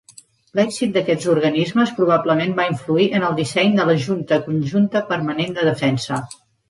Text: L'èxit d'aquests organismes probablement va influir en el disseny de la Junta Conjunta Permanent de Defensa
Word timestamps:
L'èxit 0.59 0.93
d'aquests 0.93 1.27
organismes 1.33 1.91
probablement 1.99 2.55
va 2.61 2.65
influir 2.71 3.07
en 3.19 3.25
el 3.29 3.35
disseny 3.41 3.77
de 3.81 3.85
la 3.91 3.99
Junta 4.07 4.41
Conjunta 4.49 5.03
Permanent 5.13 5.55
de 5.61 5.67
Defensa 5.69 6.19